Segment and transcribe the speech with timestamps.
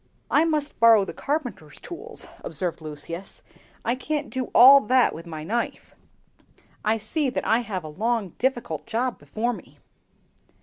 [0.31, 3.43] "I must borrow the carpenter's tools," observed Lucius;
[3.85, 5.93] "I can't do all that with my knife.
[6.83, 9.77] I see that I have a long, difficult job before me."